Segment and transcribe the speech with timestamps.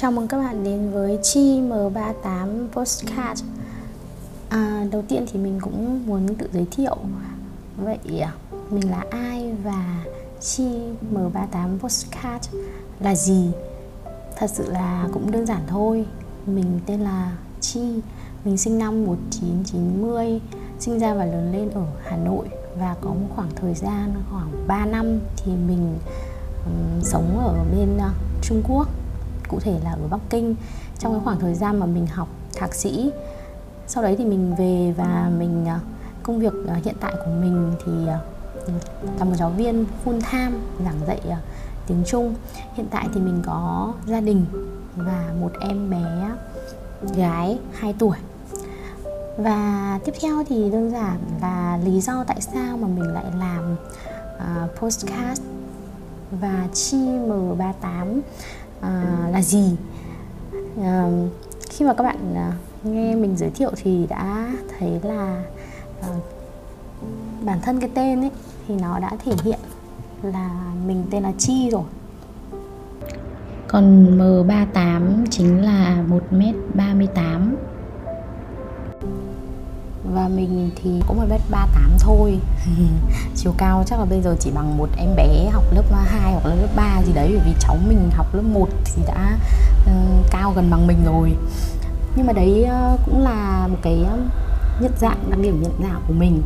[0.00, 3.44] Chào mừng các bạn đến với Chi M38 Postcard.
[4.48, 6.96] À, Đầu tiên thì mình cũng muốn tự giới thiệu.
[7.76, 8.32] Vậy à,
[8.70, 10.04] mình là ai và
[10.40, 10.68] Chi
[11.14, 12.48] M38 Postcard
[13.00, 13.50] là gì?
[14.36, 16.06] Thật sự là cũng đơn giản thôi.
[16.46, 18.00] Mình tên là Chi.
[18.44, 20.40] Mình sinh năm 1990
[20.78, 22.48] Sinh ra và lớn lên ở Hà Nội.
[22.78, 25.98] Và có một khoảng thời gian khoảng 3 năm Thì mình
[26.66, 28.12] um, sống ở bên uh,
[28.42, 28.88] Trung Quốc
[29.50, 30.54] cụ thể là ở Bắc Kinh
[30.98, 33.10] trong cái khoảng thời gian mà mình học thạc sĩ.
[33.86, 35.80] Sau đấy thì mình về và mình à,
[36.22, 38.18] công việc à, hiện tại của mình thì à,
[39.18, 41.20] là một giáo viên full time giảng dạy
[41.86, 42.34] tiếng Trung.
[42.74, 44.44] Hiện tại thì mình có gia đình
[44.96, 46.30] và một em bé
[47.16, 48.16] gái 2 tuổi.
[49.36, 53.76] Và tiếp theo thì đơn giản là lý do tại sao mà mình lại làm
[54.36, 55.42] uh, postcard
[56.30, 58.20] và chi M38
[58.80, 59.76] à, là gì?
[60.82, 61.10] À,
[61.70, 65.42] khi mà các bạn à, nghe mình giới thiệu thì đã thấy là
[66.02, 66.08] à,
[67.44, 68.30] bản thân cái tên ấy
[68.68, 69.58] thì nó đã thể hiện
[70.22, 70.50] là
[70.86, 71.84] mình tên là Chi rồi.
[73.68, 77.54] Còn M38 chính là 1m38
[80.04, 82.38] và mình thì cũng một mét ba tám thôi.
[83.36, 86.46] Chiều cao chắc là bây giờ chỉ bằng một em bé học lớp 2 hoặc
[86.46, 89.38] là lớp 3 gì đấy bởi vì cháu mình học lớp 1 thì đã
[89.84, 91.32] uh, cao gần bằng mình rồi.
[92.16, 94.18] Nhưng mà đấy uh, cũng là một cái ờ,
[94.80, 96.42] nhận dạng đặc điểm nhận dạng của mình.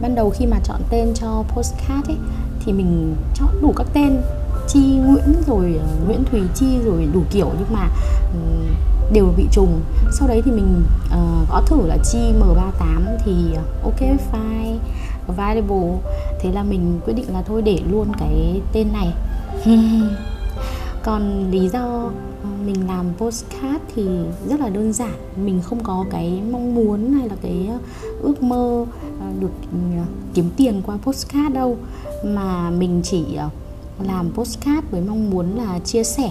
[0.00, 2.16] Ban đầu khi mà chọn tên cho postcard ấy
[2.64, 4.20] thì mình chọn đủ các tên
[4.68, 7.50] chi nguyễn rồi uh, nguyễn thùy chi rồi đủ kiểu.
[7.58, 7.88] Nhưng mà
[8.32, 8.69] um,
[9.12, 9.80] đều bị trùng.
[10.12, 14.76] Sau đấy thì mình uh, gõ thử là chi m38 thì ờ, ok file
[15.26, 15.98] available.
[16.40, 19.12] Thế là mình quyết định là thôi để luôn cái tên này.
[21.02, 22.10] Còn lý do
[22.42, 24.08] ờ, mình làm postcard thì
[24.48, 25.14] rất là đơn giản.
[25.44, 27.68] Mình không có cái mong muốn hay là cái
[28.22, 28.84] ước mơ
[29.40, 29.78] được ừ,
[30.34, 31.76] kiếm tiền qua postcard đâu.
[32.24, 33.24] Mà mình chỉ
[34.02, 36.30] làm postcard với mong muốn là chia sẻ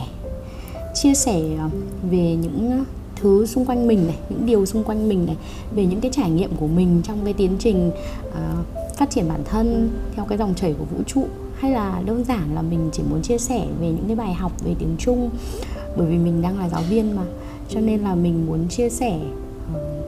[0.94, 1.69] chia sẻ ờ,
[2.11, 2.85] về những
[3.16, 5.35] thứ xung quanh mình này những điều xung quanh mình này
[5.75, 7.91] về những cái trải nghiệm của mình trong cái tiến trình
[8.27, 8.35] uh,
[8.97, 11.27] phát triển bản thân theo cái dòng chảy của vũ trụ.
[11.55, 14.51] Hay là đơn giản là mình chỉ muốn chia sẻ về những cái bài học
[14.63, 15.29] về tiếng Trung
[15.97, 17.23] bởi vì mình đang là giáo viên mà.
[17.69, 19.19] Cho nên là mình muốn chia sẻ
[19.73, 20.01] ờ,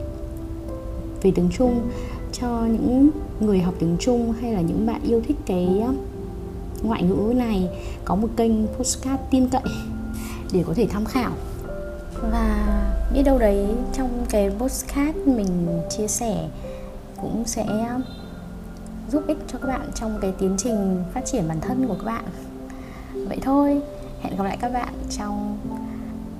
[1.22, 1.80] về tiếng Trung
[2.32, 3.10] cho những
[3.40, 5.68] người học tiếng Trung hay là những bạn yêu thích cái
[6.82, 7.68] ngoại ngữ này.
[8.04, 9.62] Có một kênh postcard tin cậy
[10.52, 11.32] để có thể tham khảo.
[12.32, 12.66] Và
[13.14, 16.48] biết đâu đấy, trong cái postcard mình chia sẻ
[17.20, 17.66] cũng sẽ
[19.08, 22.04] giúp ích cho các bạn trong cái tiến trình phát triển bản thân của các
[22.04, 22.24] bạn.
[23.28, 23.82] Vậy thôi,
[24.22, 25.58] hẹn gặp lại các bạn trong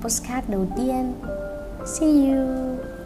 [0.01, 1.13] postcard đầu tiên.
[1.85, 3.02] See you!